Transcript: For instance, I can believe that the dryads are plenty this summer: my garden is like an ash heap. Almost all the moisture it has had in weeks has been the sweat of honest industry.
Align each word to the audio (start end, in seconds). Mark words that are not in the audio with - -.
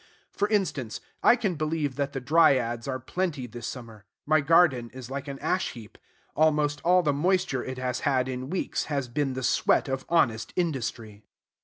For 0.31 0.47
instance, 0.47 0.99
I 1.21 1.35
can 1.35 1.53
believe 1.53 1.95
that 1.95 2.11
the 2.11 2.19
dryads 2.19 2.87
are 2.87 2.99
plenty 2.99 3.45
this 3.45 3.67
summer: 3.67 4.03
my 4.25 4.41
garden 4.41 4.89
is 4.95 5.11
like 5.11 5.27
an 5.27 5.37
ash 5.37 5.73
heap. 5.73 5.95
Almost 6.35 6.81
all 6.83 7.03
the 7.03 7.13
moisture 7.13 7.63
it 7.63 7.77
has 7.77 7.99
had 7.99 8.27
in 8.27 8.49
weeks 8.49 8.85
has 8.85 9.07
been 9.07 9.33
the 9.33 9.43
sweat 9.43 9.87
of 9.87 10.07
honest 10.09 10.53
industry. 10.55 11.21